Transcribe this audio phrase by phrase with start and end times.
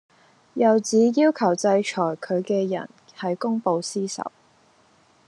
[0.55, 1.77] 又指要求制裁
[2.15, 4.31] 佢嘅人係公報私仇